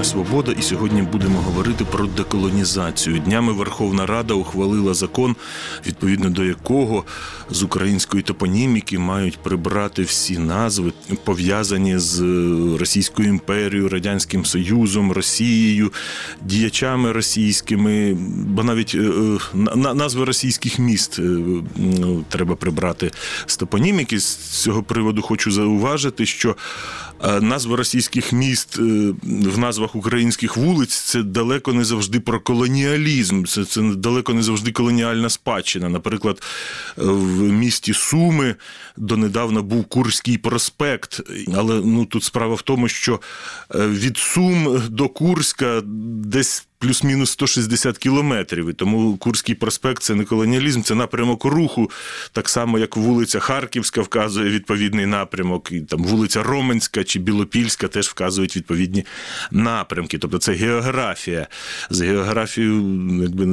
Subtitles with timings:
[0.00, 3.18] Радіо Свобода, і сьогодні будемо говорити про деколонізацію.
[3.18, 5.36] Днями Верховна Рада ухвалила закон,
[5.86, 7.04] відповідно до якого
[7.50, 10.92] з української топоніміки мають прибрати всі назви,
[11.24, 12.20] пов'язані з
[12.78, 15.92] Російською імперією, Радянським Союзом, Росією,
[16.42, 18.14] діячами російськими,
[18.46, 19.38] бо навіть е,
[19.94, 21.22] назви російських міст е,
[22.28, 23.10] треба прибрати
[23.46, 24.20] з топоніміки.
[24.20, 26.56] З цього приводу хочу зауважити, що
[27.24, 28.76] е, назви російських міст
[29.22, 34.72] в назвах українських вулиць це далеко не завжди про колоніалізм, це це далеко не завжди
[34.72, 35.88] колоніальна спадщина.
[35.88, 36.42] Наприклад,
[36.96, 38.54] в місті Суми
[38.96, 41.20] донедавна був Курський проспект,
[41.54, 43.20] але ну тут справа в тому, що
[43.74, 48.70] від Сум до Курська десь плюс-мінус 160 кілометрів.
[48.70, 51.90] І тому Курський проспект це не колоніалізм, це напрямок руху,
[52.32, 58.08] так само, як вулиця Харківська вказує відповідний напрямок, і там вулиця Роменська чи Білопільська теж
[58.08, 59.04] вказують відповідні
[59.50, 60.18] напрямки.
[60.18, 61.46] Тобто це географія.
[61.90, 62.74] З географією
[63.22, 63.46] якби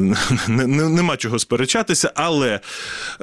[0.68, 2.60] нема чого сперечатися, але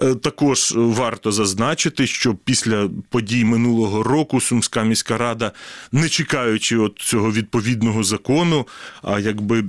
[0.02, 5.52] е, також варто зазначити, що після подій минулого року Сумська міська рада,
[5.92, 8.66] не чекаючи от цього відповідного закону,
[9.02, 9.64] а якби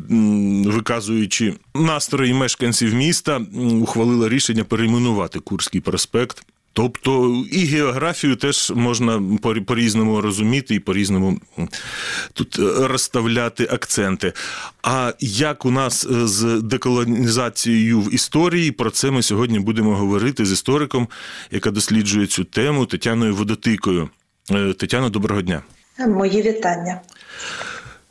[0.66, 3.42] виказуючи настрої мешканців міста,
[3.82, 6.46] ухвалила рішення перейменувати Курський проспект.
[6.76, 9.22] Тобто і географію теж можна
[9.66, 11.40] по різному розуміти і по різному
[12.34, 14.34] тут розставляти акценти.
[14.84, 20.46] А як у нас е, з деколонізацією в історії, про це ми сьогодні будемо говорити
[20.46, 21.08] з істориком,
[21.52, 24.10] яка досліджує цю тему Тетяною Водотикою.
[24.52, 25.62] Е, Тетяно, доброго дня.
[26.08, 27.02] Мої вітання.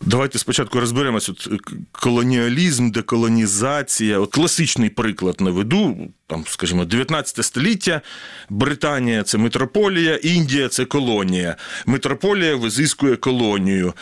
[0.07, 1.33] Давайте спочатку розберемося.
[1.33, 1.57] От е,
[1.93, 4.19] колоніалізм, деколонізація.
[4.19, 5.97] От класичний приклад наведу.
[6.27, 8.01] Там, скажімо, 19 століття,
[8.51, 11.57] Британія це метрополія, Індія це колонія.
[11.87, 13.95] Метрополія визискує колонію.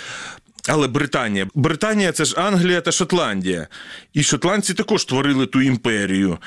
[0.68, 1.46] Але Британія.
[1.54, 3.66] Британія це ж Англія та Шотландія.
[4.12, 6.38] І шотландці також творили ту імперію.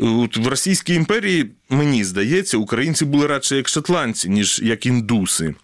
[0.00, 5.54] От В Російській імперії, мені здається, українці були радше як шотландці, ніж як індуси.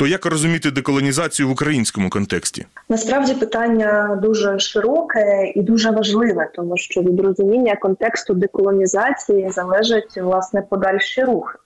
[0.00, 2.66] То як розуміти деколонізацію в українському контексті?
[2.88, 10.62] Насправді питання дуже широке і дуже важливе, тому що від розуміння контексту деколонізації залежить власне
[10.62, 11.58] подальші рухи.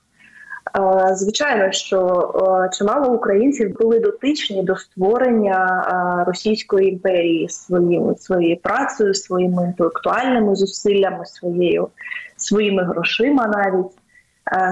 [0.76, 1.98] Е, звичайно, що
[2.66, 5.84] е, чимало українців були дотичні до створення
[6.20, 11.88] е, Російської імперії своїм своєю працею, своїми інтелектуальними зусиллями, своєю
[12.36, 13.92] своїми грошима, навіть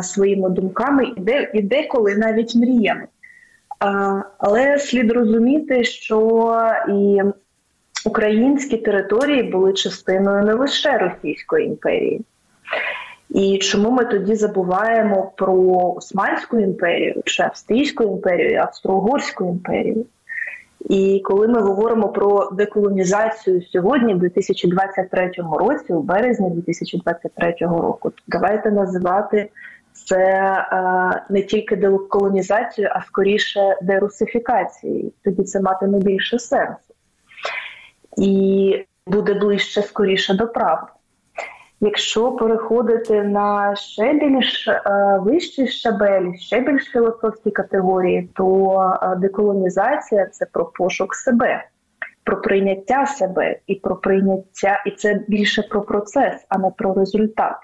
[0.05, 1.13] своїми думками,
[1.55, 3.07] і деколи навіть мріями.
[4.39, 6.57] Але слід розуміти, що
[6.89, 7.21] і
[8.05, 12.21] українські території були частиною не лише Російської імперії.
[13.31, 15.55] І чому ми тоді забуваємо про
[15.97, 20.07] Османську імперію, чи Австрійську імперію, Австро-Угорську імперію?
[20.89, 28.71] І коли ми говоримо про деколонізацію сьогодні, в 2023 році, у березні 2023 року, давайте
[28.71, 29.49] називати
[29.93, 35.13] це е, не тільки деколонізацію, а скоріше дерусифікацією.
[35.25, 36.95] Тоді це матиме більше сенсу
[38.17, 40.93] і буде ближче скоріше до правди.
[41.81, 44.83] Якщо переходити на ще більш е,
[45.23, 51.65] вищий щабель, ще більш філософські категорії, то е, деколонізація це про пошук себе,
[52.25, 57.57] про прийняття себе і про прийняття, і це більше про процес, а не про результат.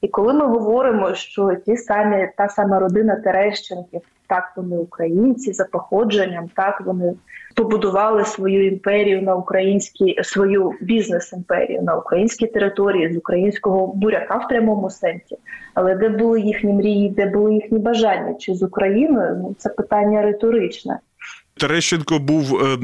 [0.00, 5.64] І коли ми говоримо, що ті самі та сама родина Терещенків, так вони українці за
[5.64, 7.14] походженням, так вони
[7.56, 14.90] побудували свою імперію на українській свою бізнес-імперію на українській території з українського буряка в прямому
[14.90, 15.36] сенсі.
[15.74, 18.34] Але де були їхні мрії, де були їхні бажання?
[18.34, 19.36] Чи з Україною?
[19.42, 20.98] Ну це питання риторичне.
[21.60, 22.78] Терещенко був е,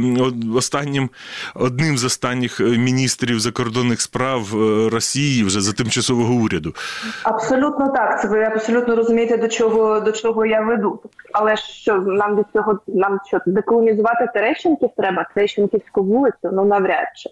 [0.56, 1.10] останнім
[1.54, 6.74] одним з останніх е, міністрів закордонних справ е, Росії вже за тимчасового уряду.
[7.22, 8.20] Абсолютно так.
[8.20, 11.02] Це ви абсолютно розумієте, до чого до чого я веду.
[11.32, 16.50] Але що нам від цього нам що деколонізувати Терещенків треба Терещенківську вулицю?
[16.52, 17.30] Ну навряд чи.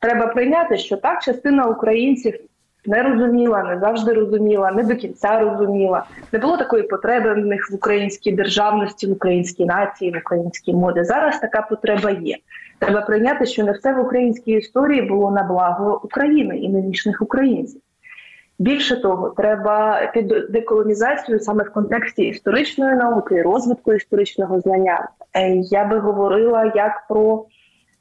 [0.00, 2.34] Треба прийняти, що так частина українців
[2.86, 6.04] не розуміла, не завжди розуміла, не до кінця розуміла.
[6.32, 11.04] Не було такої потреби в них в українській державності, в українській нації, в українській моді.
[11.04, 12.36] Зараз така потреба є.
[12.78, 17.80] Треба прийняти, що не все в українській історії було на благо України і нинішніх українців.
[18.58, 25.08] Більше того, треба під деколонізацію саме в контексті історичної науки, розвитку історичного знання.
[25.34, 27.44] Е, я би говорила як про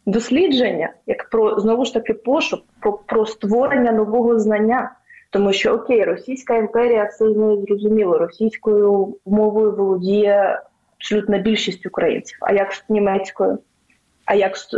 [0.05, 4.91] дослідження, як про знову ж таки пошук, про, про створення нового знання.
[5.29, 10.61] Тому що окей, Російська імперія з нею зрозуміло, російською мовою володіє
[10.97, 12.37] абсолютна більшість українців.
[12.41, 13.57] А як з німецькою?
[14.31, 14.77] а як з е,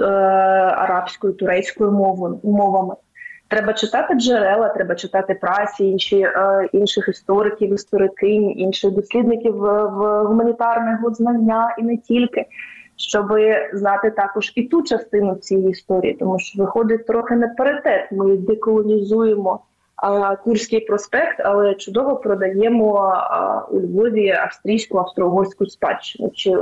[0.77, 2.95] арабською, турецькою мовою, мовами.
[3.47, 10.23] Треба читати джерела, треба читати прасі, інші е, інших істориків, історикинь, інших дослідників в, в
[10.25, 12.45] гуманітарного знання і не тільки,
[13.03, 13.25] щоб
[13.73, 18.11] знати також і ту частину цієї історії, тому що виходить трохи не паритет.
[18.11, 19.59] Ми деколонізуємо
[19.95, 26.31] а, Курський проспект, але чудово продаємо а, у Львові австрійську австро-угорську спадщину.
[26.33, 26.55] Чи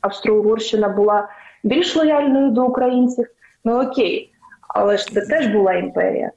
[0.00, 1.28] Австро-Угорщина була
[1.64, 3.26] більш лояльною до українців?
[3.64, 4.32] Ну окей,
[4.68, 6.30] але ж це теж була імперія.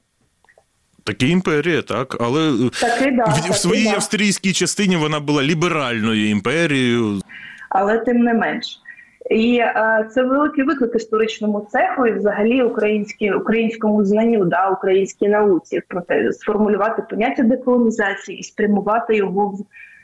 [1.04, 3.94] Таке імперія, так, але е, Таки да, в, таки в своїй да.
[3.94, 7.20] австрійській частині вона була ліберальною імперією.
[7.70, 8.80] але тим не менш.
[9.30, 15.82] І е, це великий виклик історичному цеху і взагалі українській українському знанню, да, українській науці
[15.88, 19.58] про те, сформулювати поняття деколонізації і спрямувати його в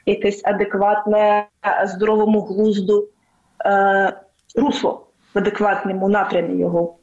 [0.06, 3.08] якесь адекватне е, здоровому глузду
[3.66, 4.12] е,
[4.56, 6.96] русло в адекватному напрямі його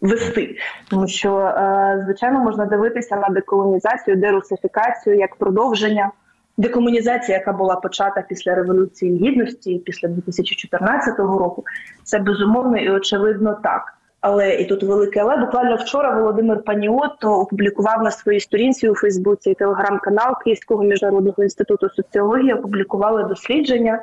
[0.00, 0.56] вести.
[0.90, 6.10] Тому що, е, звичайно, можна дивитися на деколонізацію, дерусифікацію як продовження.
[6.56, 11.64] Декомунізація, яка була почата після революції гідності, після 2014 року,
[12.04, 13.92] це безумовно і очевидно так.
[14.20, 19.50] Але і тут велике але буквально вчора Володимир Паніотто опублікував на своїй сторінці у Фейсбуці
[19.50, 24.02] і телеграм-канал Київського міжнародного інституту соціології опублікували дослідження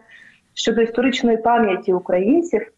[0.54, 2.72] щодо історичної пам'яті українців.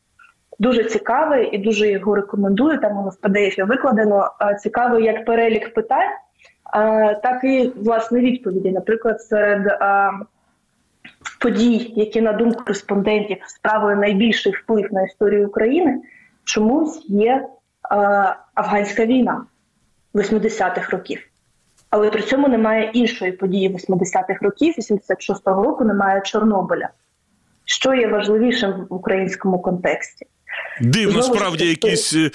[0.59, 2.79] Дуже цікаве і дуже його рекомендую.
[2.79, 4.31] Там воно в PDF викладено.
[4.39, 6.09] А, Цікавий як перелік питань,
[7.23, 8.71] так і власне відповіді.
[8.71, 9.79] Наприклад, серед
[11.39, 16.01] подій, які на думку респондентів справили найбільший вплив на історію України,
[16.43, 17.47] чомусь є
[17.81, 19.45] а, афганська війна
[20.13, 21.19] 80-х років.
[21.89, 26.89] Але при цьому немає іншої події 80-х років, 86-го року немає Чорнобиля.
[27.65, 30.25] Що є важливішим в українському контексті?
[30.81, 32.31] Дивно, справді, якийсь е,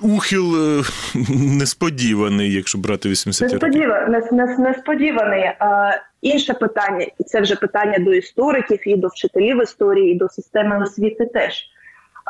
[0.00, 0.82] ухил е,
[1.38, 3.68] несподіваний, якщо брати 80 років.
[3.68, 5.42] Несподіва, не, не, несподіваний.
[5.58, 10.28] А, інше питання, і це вже питання до істориків, і до вчителів історії, і до
[10.28, 11.64] системи освіти теж.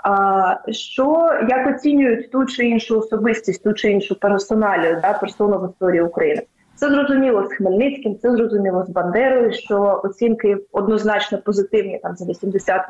[0.04, 5.70] А, що як оцінюють ту чи іншу особистість, ту чи іншу персоналію, да, персону в
[5.70, 6.42] історії України?
[6.84, 12.86] Це зрозуміло з Хмельницьким, це зрозуміло з Бандерою, що оцінки однозначно позитивні там за 80%.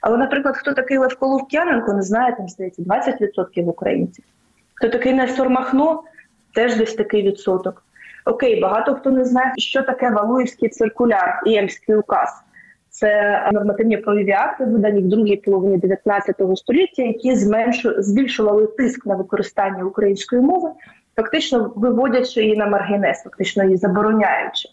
[0.00, 4.24] Але, наприклад, хто такий Левко Лук'яненко, не знає, там здається 20% українців.
[4.74, 6.02] Хто такий Нестор Махно,
[6.54, 7.82] теж десь такий відсоток.
[8.26, 12.42] Окей, багато хто не знає, що таке Валуївський циркуляр і Емський указ.
[12.90, 19.14] Це нормативні правові акти, видані в другій половині 19 століття, які зменшу збільшували тиск на
[19.14, 20.70] використання української мови,
[21.16, 24.68] фактично виводячи її на маргінес, фактично її забороняючи.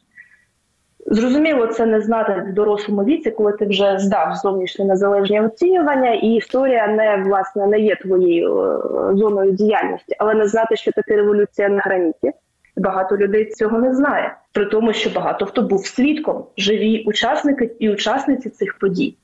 [1.05, 6.27] Зрозуміло, це не знати в дорослому віці, коли ти вже здав зовнішнє незалежне оцінювання, і
[6.27, 11.69] історія не власне не є твоєю е, зоною діяльності, але не знати, що таке революція
[11.69, 12.31] на граніті.
[12.77, 17.89] Багато людей цього не знає, при тому, що багато хто був свідком, живі учасники і
[17.89, 19.17] учасниці цих подій.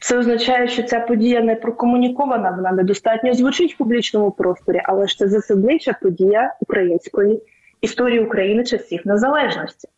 [0.00, 5.18] Це означає, що ця подія не прокомунікована, вона недостатньо звучить в публічному просторі, але ж
[5.18, 7.42] це засаднича подія української
[7.80, 9.88] історії України часів незалежності.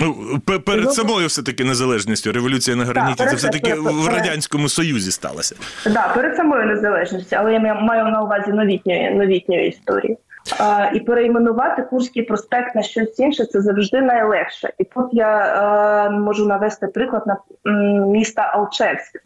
[0.00, 5.56] Ну, перед Ну, самою все-таки незалежністю, революція на граніті, це все-таки в Радянському Союзі сталося.
[5.86, 10.18] Да, перед самою незалежністю, але я маю на увазі новітньої новітньої історії.
[10.58, 14.72] А, і перейменувати Курський проспект на щось інше це завжди найлегше.
[14.78, 19.22] І тут я е, можу навести приклад на м, міста Алчевськ,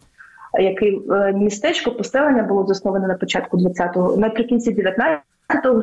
[0.59, 5.23] який е, містечко поселення було засноване на початку 20-го, наприкінці 19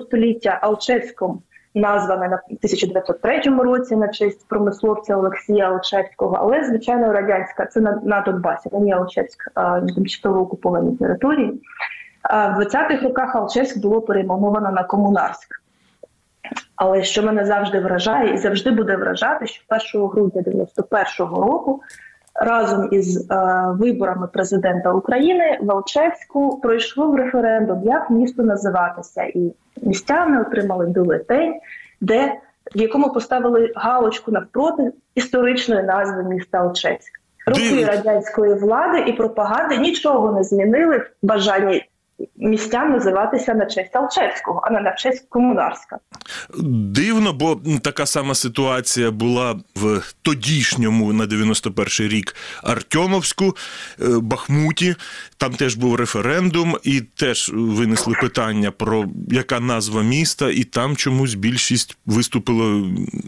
[0.01, 1.41] століття Алчевськом.
[1.75, 8.21] Назване на 1903 році на честь промисловця Олексія Алчевського, але звичайно радянська це на, на
[8.21, 9.51] Донбасі, не Алчевськ,
[9.95, 11.61] тимчасово окупованій території.
[12.21, 15.61] А в 20-х роках Алчевськ було перейменовано на Комунарськ.
[16.75, 19.63] Але що мене завжди вражає і завжди буде вражати, що
[20.03, 21.81] 1 грудня 91-го року
[22.37, 23.35] разом із е,
[23.79, 31.55] виборами президента України в Алчевську пройшов референдум, як місто називатися, і містяни отримали бюлетень,
[32.01, 32.33] де
[32.75, 37.11] в якому поставили галочку навпроти історичної назви міста Алчевськ.
[37.47, 41.83] Роки радянської влади і пропаганди нічого не змінили в бажанні
[42.37, 45.99] містян називатися на честь Алчевського, а не на честь Комунарська.
[46.93, 53.55] Дивно, бо така сама ситуація була в тодішньому на 91-й рік Артемовську,
[54.01, 54.95] е, Бахмуті.
[55.37, 61.33] Там теж був референдум, і теж винесли питання про яка назва міста, і там чомусь
[61.33, 62.87] більшість виступило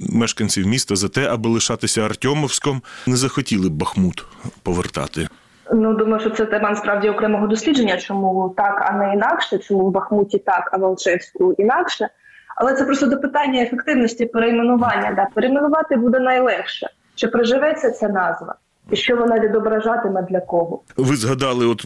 [0.09, 2.81] мешканців міста за те, аби лишатися Артемовськом.
[3.07, 4.25] Не захотіли б Бахмут
[4.63, 5.27] повертати.
[5.73, 9.91] Ну, думаю, що це тема насправді окремого дослідження, чому так, а не інакше, чому в
[9.91, 12.09] Бахмуті так, а в Алчевську інакше.
[12.55, 15.13] Але це просто до питання ефективності перейменування.
[15.15, 15.27] Да.
[15.33, 16.87] Перейменувати буде найлегше.
[17.15, 18.55] Чи приживеться ця назва?
[18.91, 20.81] І що вона відображатиме для кого?
[20.97, 21.85] Ви згадали от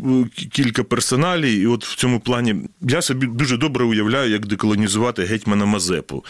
[0.52, 5.66] кілька персоналій, і от в цьому плані я собі дуже добре уявляю, як деколонізувати гетьмана
[5.66, 6.24] Мазепу.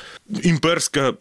[0.44, 1.14] Імперська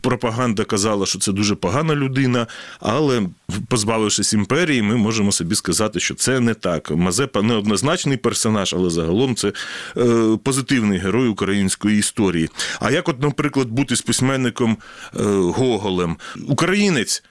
[0.00, 2.46] пропаганда казала, що це дуже погана людина,
[2.80, 3.22] але
[3.68, 6.90] позбавившись імперії, ми можемо собі сказати, що це не так.
[6.90, 9.52] Мазепа неоднозначний персонаж, але загалом це
[9.96, 12.50] е, позитивний герой української історії.
[12.80, 14.76] А як, от, наприклад, бути з письменником
[15.16, 16.16] е, Гоголем,
[16.48, 17.22] українець?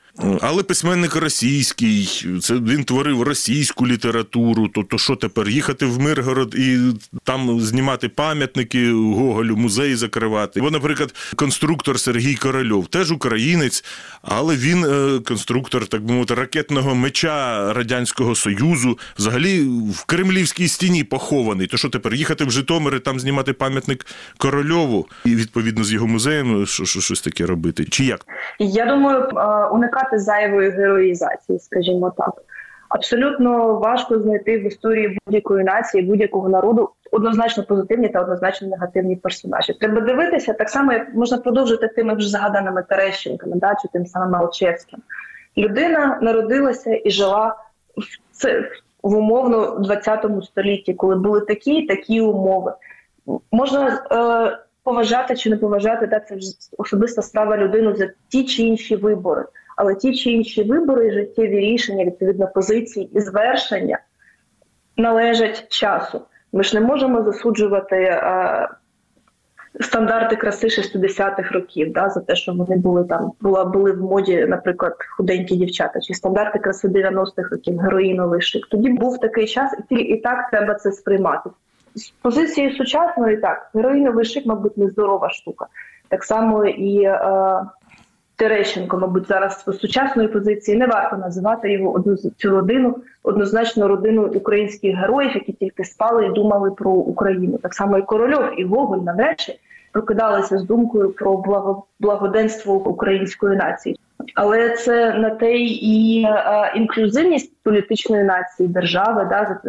[0.41, 4.67] Але письменник російський, це він творив російську літературу.
[4.67, 6.79] То, то що тепер їхати в Миргород і
[7.23, 10.61] там знімати пам'ятники Гоголю, музеї закривати?
[10.61, 13.83] Бо, наприклад, конструктор Сергій Корольов теж українець,
[14.21, 19.61] але він е, конструктор, так би мовити, ракетного меча Радянського Союзу, взагалі
[19.93, 21.67] в Кремлівській стіні похований.
[21.67, 24.05] То що тепер їхати в Житомир і там знімати пам'ятник
[24.37, 27.85] Корольову і відповідно з його музеєм що, що, щось таке робити?
[27.85, 28.25] Чи як?
[28.59, 29.69] Я думаю, е,
[30.05, 32.33] уникати зайвої героїзації, скажімо так.
[32.89, 39.73] Абсолютно важко знайти в історії будь-якої нації, будь-якого народу однозначно позитивні та однозначно негативні персонажі.
[39.73, 44.35] Треба дивитися так само, як можна продовжити тими вже згаданими Терещенками, да, чи тим самим
[44.35, 44.99] Алчевським.
[45.57, 47.55] Людина народилася і жила
[47.97, 48.69] в це
[49.03, 52.73] в умовно 20 столітті, коли були такі і такі умови.
[53.51, 56.47] Можна е, поважати чи не поважати, да, це вже
[56.77, 59.45] особиста справа людини за ті чи інші вибори.
[59.75, 63.99] Але ті чи інші вибори, і життєві рішення, відповідно позиції і звершення
[64.97, 66.21] належать часу.
[66.53, 68.69] Ми ж не можемо засуджувати е,
[69.79, 74.45] стандарти краси 60-х років, да, за те, що вони були там, була були в моді,
[74.45, 78.67] наприклад, худенькі дівчата, чи стандарти краси 90-х років, героїновий шик.
[78.67, 81.49] Тоді був такий час, і і так треба це сприймати.
[81.95, 85.67] З позиції сучасної так, героїновий шик, мабуть, нездорова штука.
[86.07, 87.03] Так само і.
[87.03, 87.61] Е,
[88.35, 94.95] Терещенко, мабуть, зараз сучасної позиції не варто називати його одну цю родину, однозначно родину українських
[94.95, 97.57] героїв, які тільки спали і думали про Україну.
[97.57, 99.59] Так само і Корольов, і Гоголь навряд чи
[99.91, 103.99] прокидалися з думкою про благо, благоденство української нації.
[104.35, 109.61] Але це на те і а, інклюзивність політичної нації держави, да,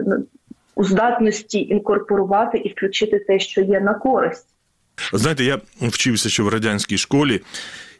[0.74, 4.46] у здатності інкорпорувати і включити те, що є на користь.
[5.12, 7.40] Знаєте, я вчився ще в радянській школі.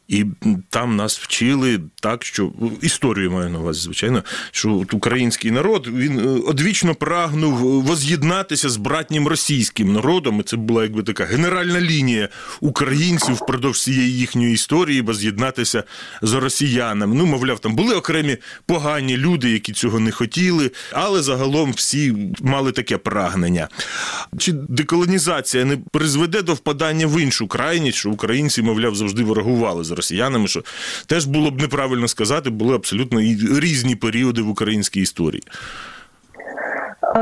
[0.09, 0.25] І
[0.71, 6.23] там нас вчили так, що історію маю на увазі, звичайно, що український народ він е,
[6.23, 10.41] одвічно прагнув воз'єднатися з братнім російським народом.
[10.41, 12.29] І Це була якби така генеральна лінія
[12.61, 15.85] українців впродовж цієї їхньої історії, воз'єднатися
[16.23, 17.15] з росіянами.
[17.15, 18.37] Ну, мовляв, там були окремі
[18.67, 23.69] погані люди, які цього не хотіли, але загалом всі мали таке прагнення.
[24.39, 29.96] Чи деколонізація не призведе до впадання в іншу крайність, що українці, мовляв, завжди ворогували з
[29.97, 30.63] росіянами, що
[31.07, 33.21] теж було б неправильно сказати, були абсолютно
[33.61, 35.43] різні періоди в українській історії.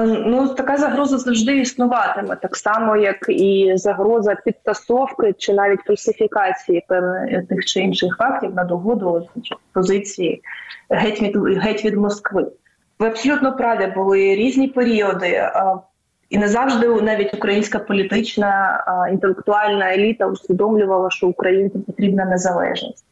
[0.04, 7.48] Ну, така загроза завжди існуватиме, так само, як і загроза підтасовки чи навіть фальсифікації певних
[7.48, 9.28] тих чи інших фактів на догоду
[9.72, 10.42] позиції
[10.90, 12.46] геть від геть від Москви.
[12.98, 15.50] Ви абсолютно праві, були різні періоди,
[16.34, 23.04] і не завжди навіть українська політична інтелектуальна еліта усвідомлювала, що українцям потрібна незалежність.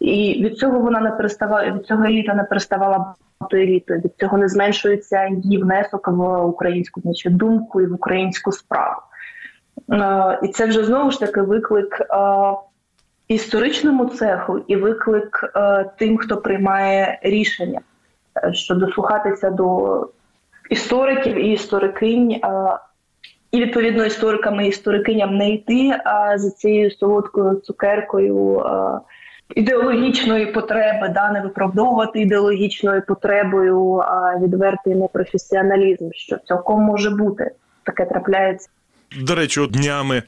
[0.00, 4.00] І від цього вона не переставала від цього еліта не переставала бути елітою.
[4.00, 9.00] Від цього не зменшується її внесок в українську значить, думку і в українську справу.
[9.92, 12.06] Е, і це вже знову ж таки виклик е,
[13.28, 17.80] історичному цеху і виклик е, тим, хто приймає рішення,
[18.52, 20.08] що дослухатися до
[20.70, 22.40] істориків і історикинь.
[23.52, 28.62] І відповідно історикам і історикиням не йти а за цією солодкою цукеркою
[29.54, 37.50] ідеологічної потреби, да, не виправдовувати ідеологічною потребою, а відвертий непрофесіоналізм, що цілком може бути.
[37.82, 38.68] Таке трапляється.
[39.16, 40.22] До речі, от днями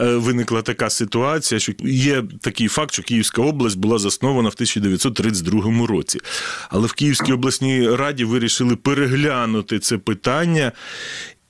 [0.00, 5.86] е, виникла така ситуація, що є такий факт, що Київська область була заснована в 1932
[5.86, 6.20] році.
[6.68, 10.72] Але в Київській обласній раді вирішили переглянути це питання.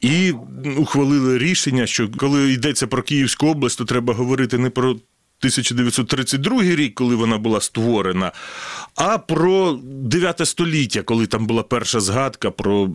[0.01, 0.33] І
[0.77, 4.97] ухвалили рішення, що коли йдеться про Київську область, то треба говорити не про
[5.41, 8.33] 1932 рік, коли вона була створена,
[8.95, 12.91] а про 9 століття, коли там була перша згадка про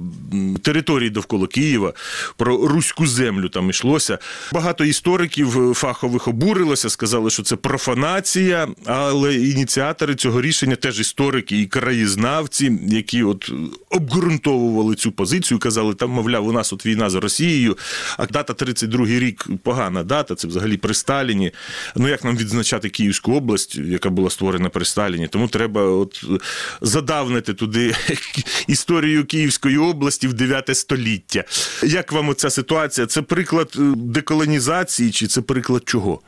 [0.61, 1.93] території довкола Києва,
[2.37, 4.17] про руську землю там йшлося.
[4.53, 11.61] Багато істориків е, фахових обурилося, сказали, що це профанація, але ініціатори цього рішення теж історики
[11.61, 13.51] і краєзнавці, які от
[13.89, 17.77] обґрунтовували цю позицію, казали, там, мовляв, у нас от війна з Росією,
[18.17, 21.51] а дата 32-й рік погана дата, це взагалі при Сталіні.
[21.95, 25.27] Ну як нам відзначати Київську область, яка була створена при Сталіні?
[25.27, 26.23] Тому треба от
[26.81, 27.93] задавнити туди
[28.67, 31.43] історію Київської області в 9 століття.
[31.83, 33.07] Як вам оця ситуація?
[33.07, 36.19] Це приклад е, деколонізації, чи це приклад чого?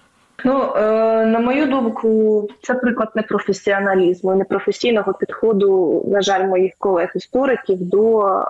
[0.45, 8.27] Ну, е, на мою думку, це приклад непрофесіоналізму, непрофесійного підходу, на жаль, моїх колег-істориків до
[8.27, 8.43] е,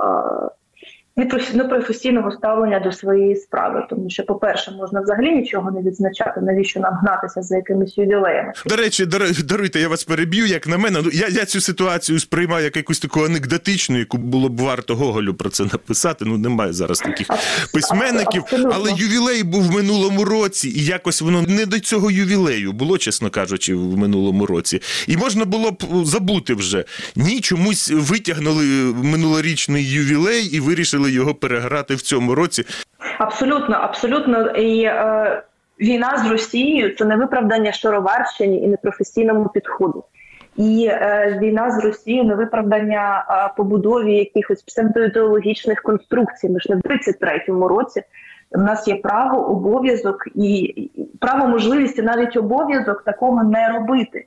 [1.53, 3.87] непрофесійного ставлення до своєї справи.
[3.89, 8.53] Тому що, по-перше, можна взагалі нічого не відзначати, навіщо нам гнатися за якимись ювілеями.
[8.65, 9.05] До речі,
[9.45, 10.99] даруйте, я вас переб'ю, як на мене.
[11.03, 15.33] Ну я, я цю ситуацію сприймаю як якусь таку анекдотичну, яку було б варто Гоголю
[15.33, 16.25] про це написати.
[16.25, 17.27] Ну немає зараз таких
[17.73, 18.71] письменників, Абсолютно.
[18.75, 23.29] але ювілей був в минулому році, і якось воно не до цього ювілею було, чесно
[23.29, 24.81] кажучи, в минулому році.
[25.07, 26.85] І можна було б забути вже.
[27.15, 28.65] Ні, чомусь витягнули
[29.03, 32.63] минулорічний ювілей і вирішили його переграти в цьому році.
[33.17, 34.47] Абсолютно, абсолютно.
[34.47, 35.43] І е,
[35.79, 40.03] війна з Росією це не виправдання шароварщині і непрофесійному підходу.
[40.57, 46.49] І е, війна з Росією не виправдання е, побудові якихось псевдоідеологічних конструкцій.
[46.49, 48.03] Ми ж не в 33-му році.
[48.51, 50.73] У нас є право, обов'язок і
[51.19, 54.25] право можливість, і навіть обов'язок такого не робити,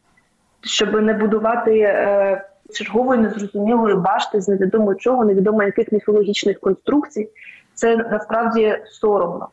[0.65, 7.29] щоб не будувати е, чергової незрозумілої башти з невідомо чого, невідомо яких міфологічних конструкцій.
[7.75, 9.49] Це насправді соромно.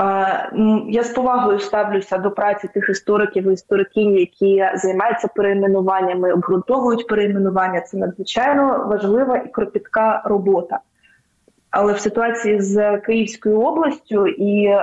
[0.00, 0.50] Е,
[0.88, 7.80] Я з повагою ставлюся до праці тих істориків і історикінь, які займаються перейменуваннями, обґрунтовують перейменування.
[7.80, 10.78] Це надзвичайно важлива і кропітка робота.
[11.70, 14.80] Але в ситуації з Київською областю і е,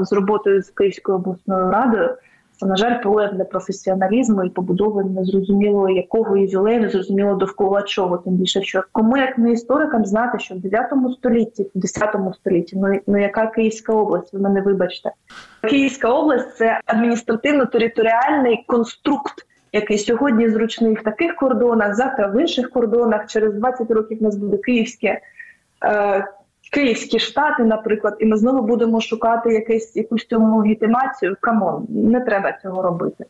[0.00, 2.16] з роботою з Київською обласною радою
[2.60, 8.18] це, на жаль, прояв непрофесіоналізму і побудови незрозуміло якого ювілею, незрозуміло довкола чого.
[8.18, 10.86] Тим більше, що кому як не історикам знати, що в 9
[11.18, 14.32] столітті, в 10 столітті, ну, ну яка Київська область?
[14.32, 15.10] Ви мене вибачте.
[15.68, 19.44] Київська область це адміністративно-територіальний конструкт.
[19.72, 24.56] Який сьогодні зручний в таких кордонах, завтра в інших кордонах, через 20 років нас буде
[24.56, 25.20] київське
[25.84, 26.24] е,
[26.70, 31.36] Київські штати, наприклад, і ми знову будемо шукати якесь якусь цьому легітимацію.
[31.40, 33.24] Come on, не треба цього робити.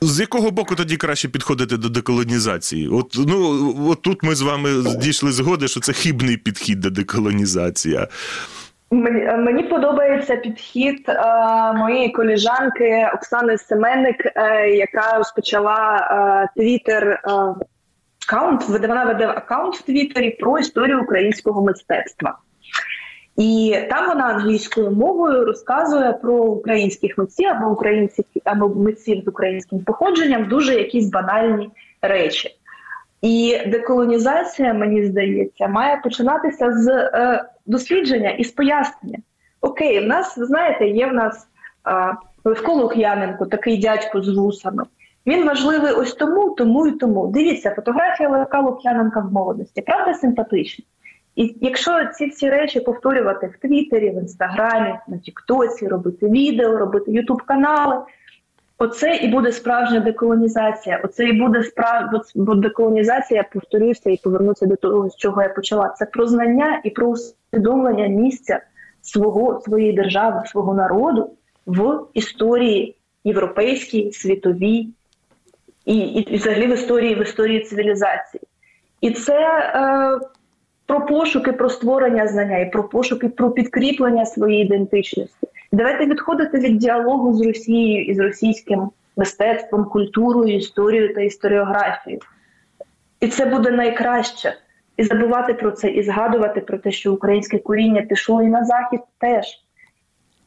[0.00, 2.88] З якого боку тоді краще підходити до деколонізації?
[2.88, 7.98] От ну от тут ми з вами дійшли згоди, що це хибний підхід до деколонізації.
[8.90, 17.18] Мені, мені подобається підхід е, моєї коліжанки Оксани Семенник, е, яка розпочала твіттер е,
[18.26, 18.68] аккаунт.
[18.68, 22.38] Вона веде аккаунт в Твіттері про історію українського мистецтва.
[23.36, 29.80] І там вона англійською мовою розказує про українських митців або українців або митців з українським
[29.80, 31.70] походженням дуже якісь банальні
[32.02, 32.50] речі.
[33.22, 39.18] І деколонізація, мені здається, має починатися з е, дослідження і з пояснення.
[39.60, 41.48] Окей, в нас, ви знаєте, є в нас
[41.88, 42.14] е,
[42.44, 44.84] Левко Лук'яненко, такий дядько з вусами.
[45.26, 47.26] Він важливий ось тому, тому і тому.
[47.26, 50.84] Дивіться, фотографія Левка Лук'яненка в молодості, правда, симпатична.
[51.36, 57.12] І якщо ці всі речі повторювати в Твіттері, в Інстаграмі, на Тіктоці, робити відео, робити
[57.12, 58.02] Ютуб канали,
[58.78, 61.00] оце і буде справжня деколонізація.
[61.04, 62.10] Оце і буде справ...
[62.34, 65.88] бо деколонізація, я повторюся і повернуся до того, з чого я почала.
[65.88, 68.60] Це про знання і про усвідомлення місця
[69.02, 71.30] свого своєї держави, свого народу
[71.66, 74.88] в історії європейській, світовій
[75.84, 78.42] і, і, і взагалі в історії в історії цивілізації.
[79.00, 80.18] І це е,
[80.86, 85.48] про пошуки, про створення знання, і про пошуки, про підкріплення своєї ідентичності.
[85.72, 92.20] Давайте відходити від діалогу з Росією і з російським мистецтвом, культурою, історією та історіографією.
[93.20, 94.56] І це буде найкраще.
[94.96, 99.00] І забувати про це, і згадувати про те, що українське коріння пішло і на захід
[99.18, 99.46] теж.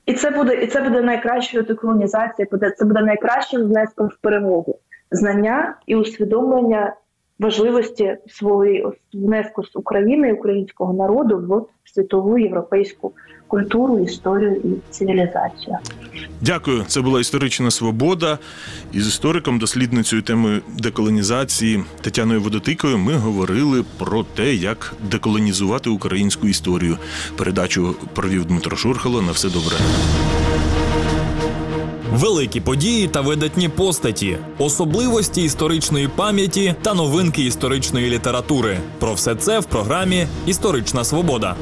[0.05, 4.79] І це буде і це буде найкращою деколонізацією, це буде найкращим внеском в перемогу.
[5.11, 6.95] Знання і усвідомлення
[7.39, 11.37] важливості своєї внеску з України українського народу
[11.85, 13.13] в світову європейську
[13.47, 15.77] культуру, історію і цивілізацію.
[16.41, 16.83] Дякую.
[16.87, 18.39] Це була історична свобода.
[18.93, 26.97] Із істориком, дослідницею теми деколонізації Тетяною Водотикою ми говорили про те, як деколонізувати українську історію.
[27.37, 29.21] Передачу провів Дмитро Шурхало.
[29.21, 29.75] На все добре.
[32.15, 38.77] Великі події та видатні постаті, особливості історичної пам'яті та новинки історичної літератури.
[38.99, 41.55] Про все це в програмі Історична Свобода.